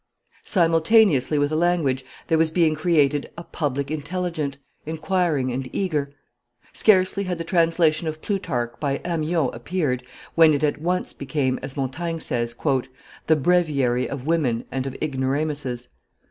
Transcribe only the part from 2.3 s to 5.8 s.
was being created a public intelligent, inquiring, and